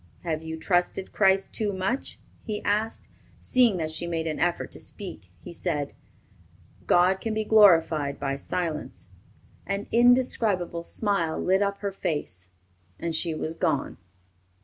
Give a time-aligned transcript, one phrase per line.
[0.23, 3.07] "Have you trusted Christ too much?" he asked.
[3.39, 5.93] Seeing that she made an effort to speak, he said,
[6.87, 9.09] "God can be glorified by silence."
[9.67, 12.49] An indescribable smile lit up her face,
[12.97, 13.97] and she was gone.